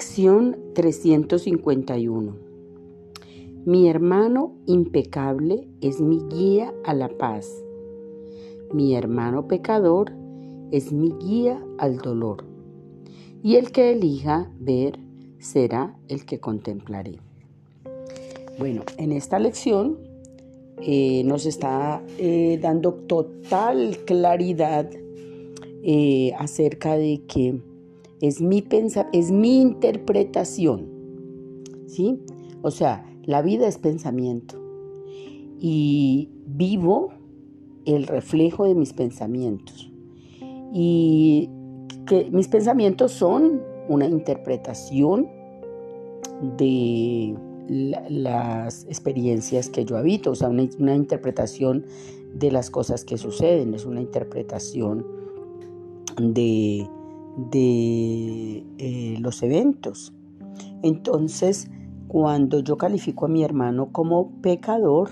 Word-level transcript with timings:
Lección 0.00 0.56
351. 0.72 2.34
Mi 3.66 3.86
hermano 3.86 4.54
impecable 4.64 5.68
es 5.82 6.00
mi 6.00 6.20
guía 6.30 6.72
a 6.86 6.94
la 6.94 7.10
paz. 7.10 7.46
Mi 8.72 8.94
hermano 8.94 9.46
pecador 9.46 10.10
es 10.70 10.90
mi 10.90 11.12
guía 11.20 11.62
al 11.76 11.98
dolor. 11.98 12.46
Y 13.42 13.56
el 13.56 13.72
que 13.72 13.92
elija 13.92 14.50
ver 14.58 14.98
será 15.38 15.94
el 16.08 16.24
que 16.24 16.40
contemplaré. 16.40 17.18
Bueno, 18.58 18.84
en 18.96 19.12
esta 19.12 19.38
lección 19.38 19.98
eh, 20.80 21.24
nos 21.26 21.44
está 21.44 22.02
eh, 22.16 22.58
dando 22.58 22.94
total 22.94 23.98
claridad 24.06 24.88
eh, 25.82 26.32
acerca 26.38 26.96
de 26.96 27.20
que 27.28 27.60
es 28.20 28.40
mi, 28.40 28.64
es 29.12 29.30
mi 29.30 29.60
interpretación, 29.60 30.86
¿sí? 31.86 32.20
O 32.62 32.70
sea, 32.70 33.06
la 33.24 33.42
vida 33.42 33.66
es 33.66 33.78
pensamiento 33.78 34.60
y 35.58 36.28
vivo 36.46 37.10
el 37.84 38.06
reflejo 38.06 38.64
de 38.64 38.74
mis 38.74 38.92
pensamientos. 38.92 39.90
Y 40.72 41.48
que 42.06 42.30
mis 42.30 42.48
pensamientos 42.48 43.12
son 43.12 43.62
una 43.88 44.06
interpretación 44.06 45.28
de 46.56 47.34
las 48.08 48.84
experiencias 48.84 49.68
que 49.68 49.84
yo 49.84 49.96
habito, 49.96 50.32
o 50.32 50.34
sea, 50.34 50.48
una, 50.48 50.94
interpretación 50.94 51.86
de 52.34 52.50
las 52.50 52.70
cosas 52.70 53.04
que 53.04 53.18
suceden, 53.18 53.74
es 53.74 53.84
una 53.84 54.00
interpretación 54.00 55.06
de, 56.20 56.88
de 57.36 58.64
eh, 58.78 59.16
los 59.20 59.42
eventos. 59.42 60.12
Entonces, 60.82 61.70
cuando 62.08 62.60
yo 62.60 62.76
califico 62.76 63.26
a 63.26 63.28
mi 63.28 63.44
hermano 63.44 63.92
como 63.92 64.30
pecador, 64.40 65.10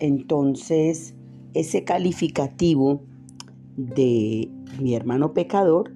entonces 0.00 1.14
ese 1.54 1.84
calificativo 1.84 3.02
de 3.76 4.50
mi 4.80 4.94
hermano 4.94 5.32
pecador 5.34 5.92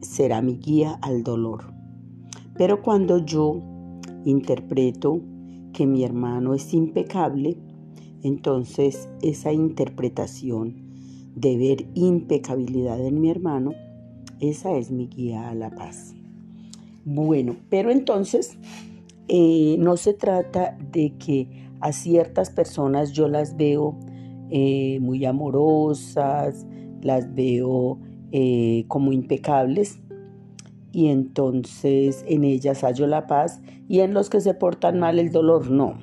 será 0.00 0.42
mi 0.42 0.56
guía 0.56 0.98
al 1.02 1.22
dolor. 1.22 1.72
Pero 2.56 2.82
cuando 2.82 3.24
yo 3.24 3.60
interpreto 4.24 5.20
que 5.72 5.86
mi 5.86 6.04
hermano 6.04 6.54
es 6.54 6.72
impecable, 6.72 7.58
entonces 8.22 9.08
esa 9.22 9.52
interpretación 9.52 10.74
de 11.34 11.56
ver 11.56 11.86
impecabilidad 11.94 13.04
en 13.04 13.20
mi 13.20 13.30
hermano, 13.30 13.72
esa 14.40 14.76
es 14.76 14.90
mi 14.90 15.06
guía 15.06 15.48
a 15.48 15.54
la 15.54 15.70
paz. 15.70 16.14
Bueno, 17.04 17.56
pero 17.70 17.90
entonces 17.90 18.58
eh, 19.28 19.76
no 19.78 19.96
se 19.96 20.14
trata 20.14 20.76
de 20.92 21.14
que 21.18 21.48
a 21.80 21.92
ciertas 21.92 22.50
personas 22.50 23.12
yo 23.12 23.28
las 23.28 23.56
veo 23.56 23.96
eh, 24.50 24.98
muy 25.00 25.24
amorosas, 25.24 26.66
las 27.02 27.34
veo 27.34 27.98
eh, 28.32 28.84
como 28.88 29.12
impecables, 29.12 30.00
y 30.92 31.08
entonces 31.08 32.24
en 32.26 32.44
ellas 32.44 32.80
hallo 32.82 33.06
la 33.06 33.26
paz 33.26 33.60
y 33.86 34.00
en 34.00 34.14
los 34.14 34.30
que 34.30 34.40
se 34.40 34.54
portan 34.54 34.98
mal 34.98 35.18
el 35.18 35.30
dolor 35.30 35.70
no. 35.70 35.98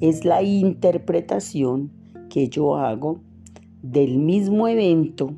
Es 0.00 0.24
la 0.24 0.42
interpretación 0.42 1.92
que 2.28 2.48
yo 2.48 2.76
hago 2.76 3.20
del 3.82 4.18
mismo 4.18 4.66
evento, 4.66 5.32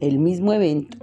el 0.00 0.18
mismo 0.18 0.52
evento. 0.52 0.98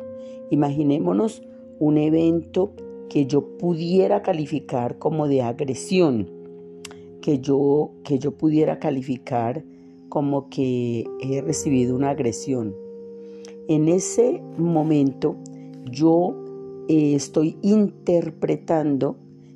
Imaginémonos 0.50 1.42
un 1.80 1.98
evento 1.98 2.74
que 3.10 3.26
yo 3.26 3.58
pudiera 3.58 4.22
calificar 4.22 4.98
como 4.98 5.28
de 5.28 5.42
agresión, 5.42 6.30
que 7.22 7.40
yo, 7.40 7.92
que 8.04 8.20
yo 8.20 8.32
pudiera 8.32 8.80
calificar 8.80 9.64
como 10.10 10.50
que 10.50 11.06
he 11.22 11.42
recibido 11.42 11.96
una 11.96 12.12
agresión. 12.12 12.76
En 13.68 13.88
ese 13.88 14.42
momento 14.58 15.36
yo 15.90 16.36
eh, 16.88 17.16
estoy 17.16 17.58
interpretando 17.62 19.16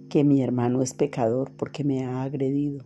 que 0.10 0.24
mi 0.24 0.42
hermano 0.42 0.82
es 0.82 0.94
pecador 0.94 1.52
porque 1.58 1.84
me 1.84 2.06
ha 2.06 2.24
agredido. 2.24 2.86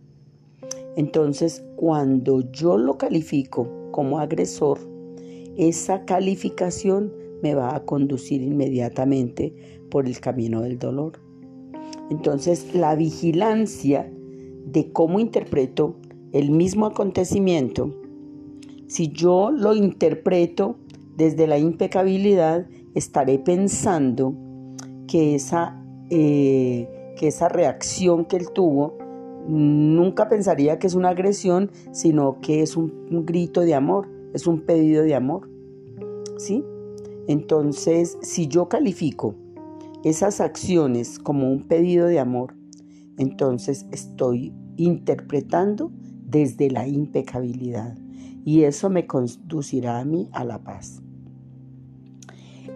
Entonces, 0.96 1.64
cuando 1.76 2.40
yo 2.50 2.76
lo 2.76 2.98
califico 2.98 3.68
como 3.92 4.18
agresor, 4.18 4.78
esa 5.56 6.04
calificación 6.04 7.12
me 7.42 7.54
va 7.54 7.74
a 7.74 7.84
conducir 7.84 8.42
inmediatamente 8.42 9.54
por 9.90 10.06
el 10.06 10.20
camino 10.20 10.62
del 10.62 10.78
dolor. 10.78 11.20
Entonces, 12.10 12.74
la 12.74 12.94
vigilancia 12.94 14.10
de 14.66 14.92
cómo 14.92 15.20
interpreto 15.20 15.96
el 16.32 16.50
mismo 16.50 16.86
acontecimiento, 16.86 17.94
si 18.86 19.08
yo 19.08 19.50
lo 19.50 19.74
interpreto 19.74 20.76
desde 21.16 21.46
la 21.46 21.58
impecabilidad, 21.58 22.66
estaré 22.94 23.38
pensando 23.38 24.34
que 25.06 25.34
esa, 25.34 25.82
eh, 26.10 27.14
que 27.16 27.28
esa 27.28 27.48
reacción 27.48 28.24
que 28.24 28.36
él 28.36 28.50
tuvo, 28.54 28.98
nunca 29.48 30.28
pensaría 30.28 30.78
que 30.78 30.86
es 30.86 30.94
una 30.94 31.10
agresión, 31.10 31.70
sino 31.92 32.40
que 32.40 32.62
es 32.62 32.76
un, 32.76 33.06
un 33.10 33.26
grito 33.26 33.62
de 33.62 33.74
amor, 33.74 34.08
es 34.32 34.46
un 34.46 34.60
pedido 34.60 35.02
de 35.02 35.14
amor. 35.14 35.48
¿Sí? 36.38 36.64
Entonces, 37.28 38.18
si 38.22 38.48
yo 38.48 38.68
califico 38.68 39.34
esas 40.04 40.40
acciones 40.40 41.18
como 41.18 41.50
un 41.50 41.62
pedido 41.68 42.06
de 42.06 42.18
amor, 42.18 42.54
entonces 43.18 43.86
estoy 43.92 44.52
interpretando 44.76 45.92
desde 46.26 46.70
la 46.70 46.88
impecabilidad 46.88 47.96
y 48.44 48.62
eso 48.62 48.90
me 48.90 49.06
conducirá 49.06 50.00
a 50.00 50.04
mí 50.04 50.28
a 50.32 50.44
la 50.44 50.58
paz. 50.58 51.02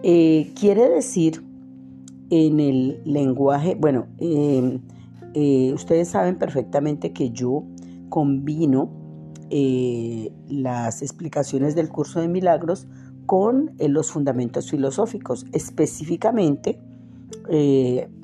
Eh, 0.03 0.53
quiere 0.57 0.87
decir 0.89 1.43
en 2.29 2.59
el 2.59 3.01
lenguaje, 3.03 3.75
bueno, 3.75 4.07
em, 4.19 4.79
eh, 5.33 5.73
ustedes 5.73 6.09
saben 6.09 6.37
perfectamente 6.37 7.13
que 7.13 7.31
yo 7.31 7.63
combino 8.09 8.89
eh, 9.49 10.31
las 10.49 11.01
explicaciones 11.01 11.73
del 11.73 11.89
curso 11.89 12.19
de 12.19 12.27
milagros 12.27 12.85
con 13.27 13.75
los 13.77 14.11
fundamentos 14.11 14.71
filosóficos. 14.71 15.45
Específicamente, 15.51 16.79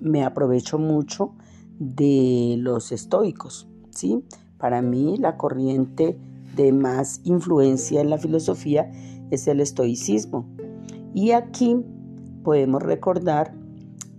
me 0.02 0.24
aprovecho 0.24 0.80
mucho 0.80 1.36
de 1.78 2.56
los 2.60 2.92
estoicos. 2.92 3.68
¿sí? 3.92 4.24
Para 4.58 4.82
mí, 4.82 5.18
la 5.18 5.38
corriente 5.38 6.18
de 6.56 6.72
más 6.72 7.22
influencia 7.24 8.02
en 8.02 8.10
la 8.10 8.18
filosofía 8.18 8.92
es 9.32 9.48
el 9.48 9.60
estoicismo. 9.60 10.48
Y 11.14 11.32
aquí 11.32 11.78
podemos 12.44 12.82
recordar 12.82 13.54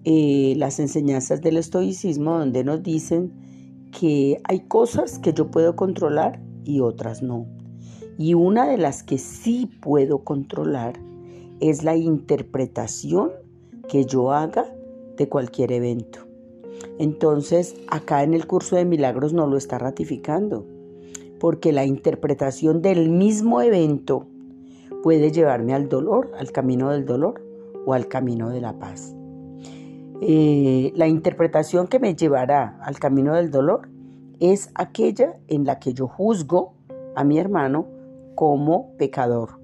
eh, 0.05 0.55
las 0.56 0.81
enseñanzas 0.81 1.41
del 1.41 1.56
estoicismo 1.56 2.39
donde 2.39 2.65
nos 2.65 2.83
dicen 2.83 3.33
que 3.91 4.41
hay 4.44 4.61
cosas 4.61 5.19
que 5.19 5.33
yo 5.33 5.50
puedo 5.50 5.77
controlar 5.77 6.43
y 6.65 6.81
otras 6.81 7.23
no. 7.23 7.47
Y 8.19 8.35
una 8.35 8.67
de 8.69 8.79
las 8.79 9.03
que 9.03 9.19
sí 9.19 9.71
puedo 9.81 10.21
controlar 10.21 10.95
es 11.61 11.83
la 11.83 11.97
interpretación 11.97 13.31
que 13.88 14.05
yo 14.05 14.33
haga 14.33 14.67
de 15.17 15.29
cualquier 15.29 15.73
evento. 15.73 16.21
Entonces, 16.99 17.75
acá 17.88 18.23
en 18.23 18.35
el 18.35 18.47
curso 18.47 18.77
de 18.77 18.85
milagros 18.85 19.33
no 19.33 19.47
lo 19.47 19.56
está 19.56 19.79
ratificando, 19.79 20.65
porque 21.41 21.73
la 21.73 21.85
interpretación 21.85 22.83
del 22.83 23.09
mismo 23.11 23.61
evento 23.62 24.27
puede 25.03 25.33
llevarme 25.33 25.75
al 25.75 25.88
dolor, 25.88 26.31
al 26.38 26.53
camino 26.53 26.91
del 26.91 27.05
dolor 27.05 27.43
o 27.85 27.94
al 27.94 28.09
camino 28.09 28.50
de 28.50 28.61
la 28.61 28.79
paz. 28.79 29.15
Eh, 30.21 30.93
la 30.94 31.09
interpretación 31.09 31.88
que 31.88 31.99
me 31.99 32.15
llevará 32.15 32.79
al 32.83 32.99
camino 32.99 33.35
del 33.35 33.50
dolor 33.50 33.88
es 34.41 34.71
aquella 34.75 35.37
en 35.49 35.65
la 35.65 35.79
que 35.79 35.93
yo 35.93 36.06
juzgo 36.06 36.75
a 37.15 37.25
mi 37.25 37.38
hermano 37.38 37.87
como 38.35 38.97
pecador. 38.97 39.61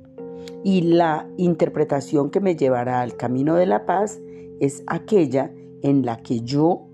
Y 0.62 0.82
la 0.82 1.28
interpretación 1.36 2.30
que 2.30 2.40
me 2.40 2.56
llevará 2.56 3.00
al 3.00 3.16
camino 3.16 3.56
de 3.56 3.66
la 3.66 3.86
paz 3.86 4.20
es 4.60 4.82
aquella 4.86 5.52
en 5.82 6.04
la 6.04 6.18
que 6.18 6.40
yo 6.40 6.86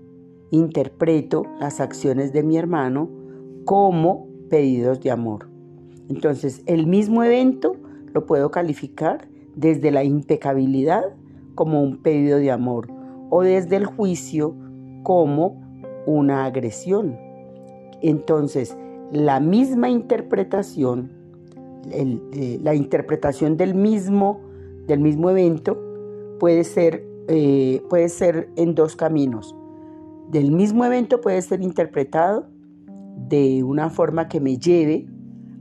interpreto 0.51 1.43
las 1.59 1.79
acciones 1.79 2.31
de 2.33 2.43
mi 2.43 2.57
hermano 2.57 3.09
como 3.65 4.27
pedidos 4.49 5.01
de 5.01 5.11
amor. 5.11 5.49
Entonces, 6.09 6.63
el 6.65 6.87
mismo 6.87 7.23
evento 7.23 7.75
lo 8.13 8.25
puedo 8.25 8.49
calificar 8.49 9.27
desde 9.55 9.91
la 9.91 10.03
impecabilidad 10.03 11.03
como 11.55 11.81
un 11.81 11.97
pedido 11.97 12.37
de 12.37 12.51
amor 12.51 12.87
o 13.29 13.41
desde 13.41 13.75
el 13.75 13.85
juicio 13.85 14.55
como 15.03 15.61
una 16.05 16.45
agresión. 16.45 17.17
Entonces, 18.01 18.77
la 19.11 19.39
misma 19.39 19.89
interpretación, 19.89 21.11
eh, 21.91 22.59
la 22.61 22.75
interpretación 22.75 23.57
del 23.57 23.75
mismo, 23.75 24.41
del 24.87 24.99
mismo 24.99 25.29
evento 25.29 25.77
puede 26.39 26.63
ser 26.63 27.07
eh, 27.29 27.83
puede 27.89 28.07
ser 28.07 28.49
en 28.55 28.73
dos 28.73 28.95
caminos. 28.95 29.53
Del 30.31 30.51
mismo 30.51 30.85
evento 30.85 31.19
puede 31.19 31.41
ser 31.41 31.61
interpretado 31.61 32.47
de 33.27 33.63
una 33.63 33.89
forma 33.89 34.29
que 34.29 34.39
me 34.39 34.57
lleve 34.57 35.07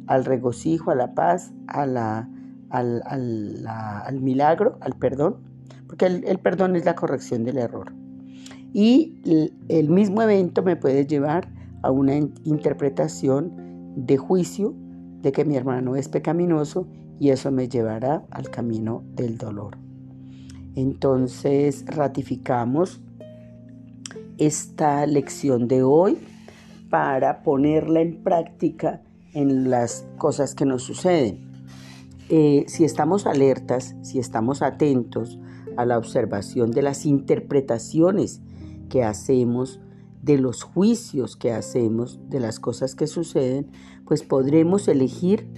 al 0.06 0.24
regocijo, 0.24 0.92
a 0.92 0.94
la 0.94 1.14
paz, 1.14 1.52
a 1.66 1.86
la, 1.86 2.28
al, 2.70 4.20
milagro, 4.20 4.78
al 4.80 4.92
perdón, 4.94 5.38
porque 5.88 6.06
el, 6.06 6.38
perdón 6.38 6.76
es 6.76 6.84
la 6.84 6.94
corrección 6.94 7.42
del 7.42 7.58
error. 7.58 7.92
Y 8.72 9.50
el 9.68 9.88
mismo 9.88 10.22
evento 10.22 10.62
me 10.62 10.76
puede 10.76 11.04
llevar 11.04 11.48
a 11.82 11.90
una 11.90 12.14
interpretación 12.44 13.94
de 13.96 14.16
juicio 14.18 14.74
de 15.26 15.32
que 15.32 15.44
mi 15.44 15.56
hermano 15.56 15.96
es 15.96 16.08
pecaminoso 16.08 16.86
y 17.18 17.30
eso 17.30 17.50
me 17.50 17.68
llevará 17.68 18.24
al 18.30 18.48
camino 18.48 19.02
del 19.16 19.38
dolor. 19.38 19.76
Entonces 20.76 21.84
ratificamos 21.84 23.00
esta 24.38 25.04
lección 25.04 25.66
de 25.66 25.82
hoy 25.82 26.16
para 26.90 27.42
ponerla 27.42 28.02
en 28.02 28.22
práctica 28.22 29.02
en 29.34 29.68
las 29.68 30.06
cosas 30.16 30.54
que 30.54 30.64
nos 30.64 30.84
suceden. 30.84 31.40
Eh, 32.28 32.64
si 32.68 32.84
estamos 32.84 33.26
alertas, 33.26 33.96
si 34.02 34.20
estamos 34.20 34.62
atentos 34.62 35.40
a 35.76 35.84
la 35.86 35.98
observación 35.98 36.70
de 36.70 36.82
las 36.82 37.04
interpretaciones 37.04 38.42
que 38.90 39.02
hacemos, 39.02 39.80
de 40.22 40.38
los 40.38 40.62
juicios 40.62 41.36
que 41.36 41.52
hacemos, 41.52 42.20
de 42.28 42.40
las 42.40 42.60
cosas 42.60 42.94
que 42.94 43.06
suceden, 43.06 43.70
pues 44.06 44.22
podremos 44.22 44.88
elegir 44.88 45.48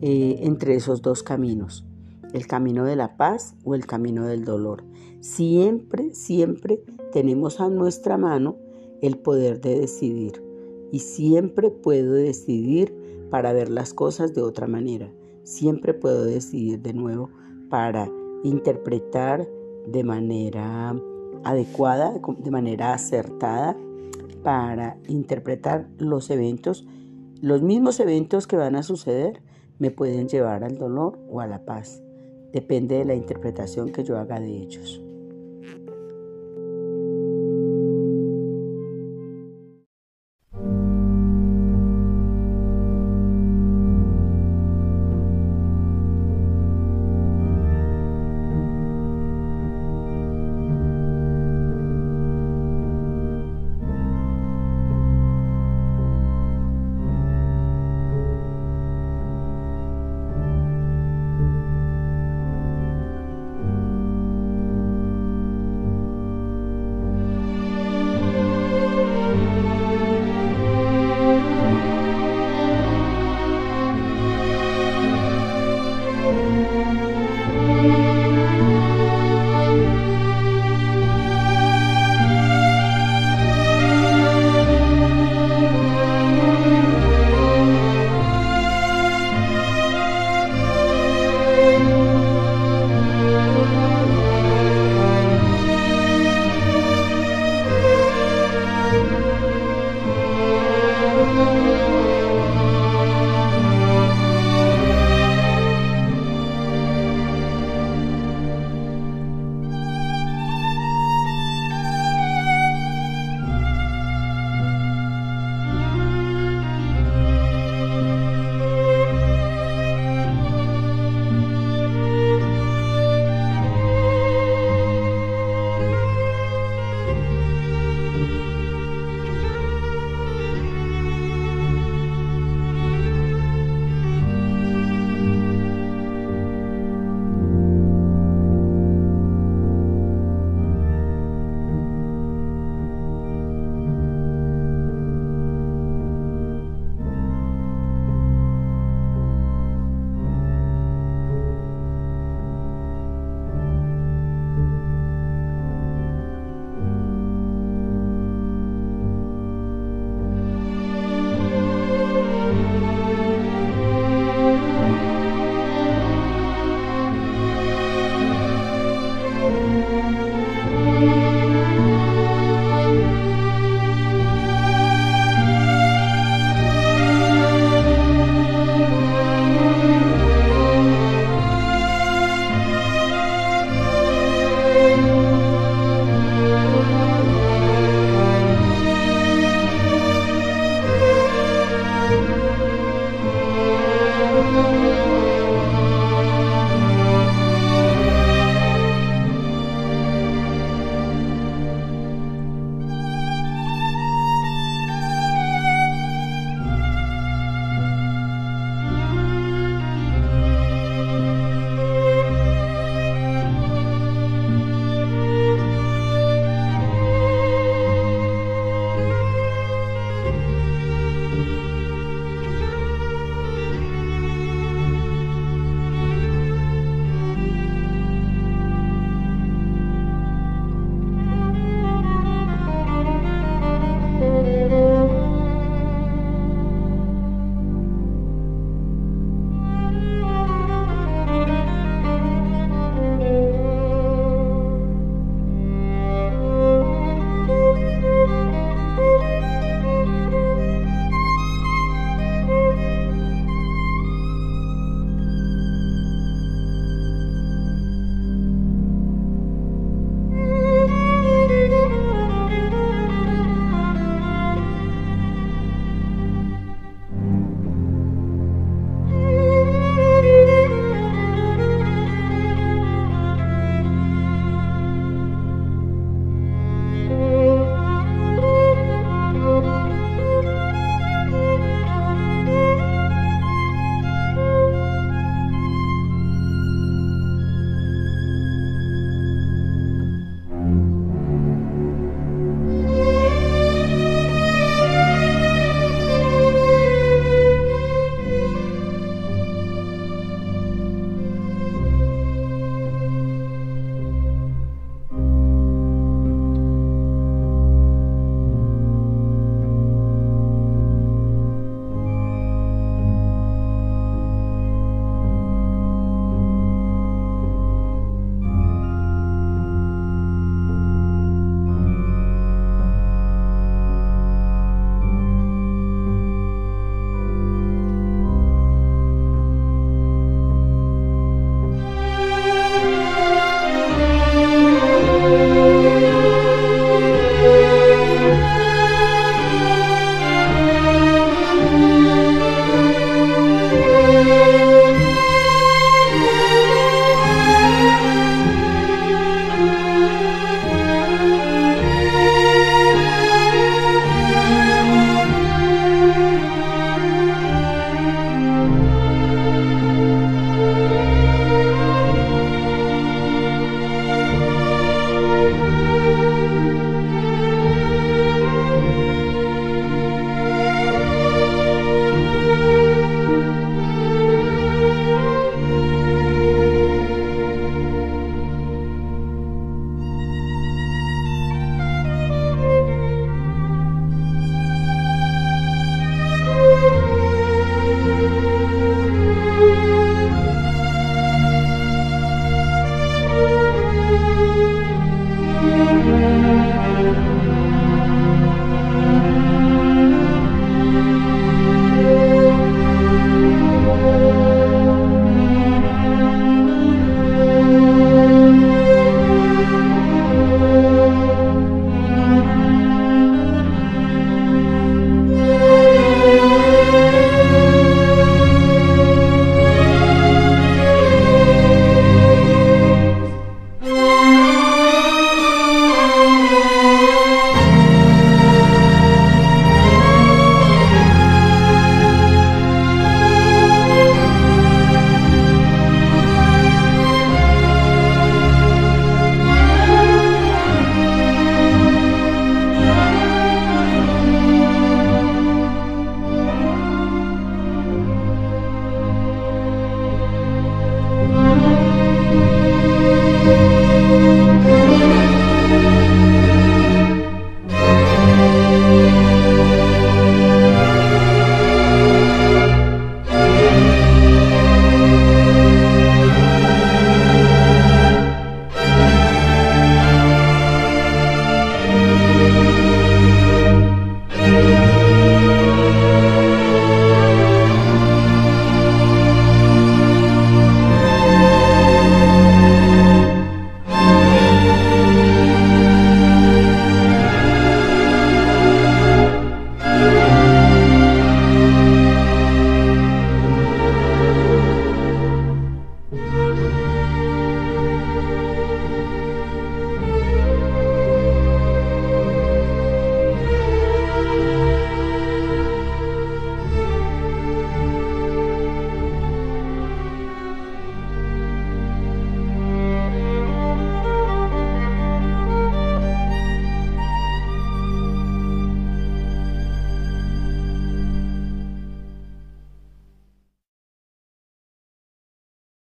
eh, 0.00 0.40
entre 0.42 0.74
esos 0.74 1.02
dos 1.02 1.22
caminos, 1.22 1.86
el 2.32 2.46
camino 2.46 2.84
de 2.84 2.96
la 2.96 3.16
paz 3.16 3.54
o 3.64 3.74
el 3.74 3.86
camino 3.86 4.26
del 4.26 4.44
dolor. 4.44 4.84
Siempre, 5.20 6.14
siempre 6.14 6.82
tenemos 7.12 7.60
a 7.60 7.68
nuestra 7.68 8.18
mano 8.18 8.56
el 9.00 9.18
poder 9.18 9.60
de 9.60 9.80
decidir 9.80 10.42
y 10.92 11.00
siempre 11.00 11.70
puedo 11.70 12.12
decidir 12.12 12.94
para 13.30 13.52
ver 13.52 13.68
las 13.68 13.94
cosas 13.94 14.34
de 14.34 14.42
otra 14.42 14.66
manera. 14.66 15.12
Siempre 15.42 15.94
puedo 15.94 16.24
decidir 16.24 16.80
de 16.80 16.92
nuevo 16.92 17.30
para 17.68 18.10
interpretar 18.44 19.48
de 19.86 20.04
manera 20.04 20.94
adecuada, 21.44 22.14
de 22.38 22.50
manera 22.50 22.94
acertada, 22.94 23.76
para 24.44 24.98
interpretar 25.08 25.88
los 25.98 26.30
eventos. 26.30 26.86
Los 27.40 27.62
mismos 27.62 27.98
eventos 27.98 28.46
que 28.46 28.56
van 28.56 28.76
a 28.76 28.84
suceder 28.84 29.42
me 29.80 29.90
pueden 29.90 30.28
llevar 30.28 30.62
al 30.62 30.78
dolor 30.78 31.18
o 31.28 31.40
a 31.40 31.48
la 31.48 31.64
paz. 31.64 32.00
Depende 32.52 32.98
de 32.98 33.04
la 33.04 33.16
interpretación 33.16 33.90
que 33.90 34.04
yo 34.04 34.16
haga 34.16 34.38
de 34.38 34.56
ellos. 34.56 35.03